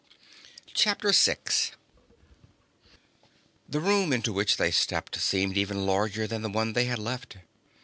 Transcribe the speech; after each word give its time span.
CHAPTER 0.73 1.13
SIX 1.13 1.73
The 3.69 3.79
room 3.79 4.11
into 4.11 4.33
which 4.33 4.57
they 4.57 4.71
stepped 4.71 5.17
seemed 5.21 5.55
even 5.57 5.85
larger 5.85 6.25
than 6.25 6.41
the 6.41 6.49
one 6.49 6.73
they 6.73 6.85
had 6.85 6.97
left. 6.97 7.37